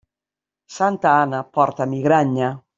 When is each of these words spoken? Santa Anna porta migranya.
Santa 0.77 1.11
Anna 1.11 1.43
porta 1.43 1.85
migranya. 1.85 2.49